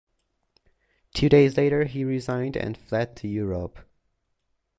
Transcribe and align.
Two 1.13 1.29
days 1.29 1.57
later, 1.57 1.83
he 1.85 2.03
resigned 2.03 2.57
and 2.57 2.75
fled 2.75 3.15
to 3.17 3.27
Europe. 3.27 3.77